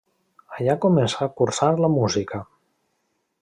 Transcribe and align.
Allà 0.59 0.75
començà 0.85 1.21
a 1.27 1.33
cursar 1.41 1.69
la 1.85 1.91
música. 1.99 2.43